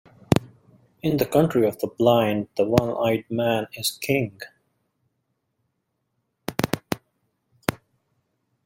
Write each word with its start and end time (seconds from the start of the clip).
In 1.03 1.17
the 1.17 1.27
country 1.27 1.67
of 1.67 1.77
the 1.77 1.85
blind, 1.85 2.47
the 2.57 2.65
one-eyed 2.65 3.25
man 3.29 3.67
is 3.73 3.91
king. 3.99 4.39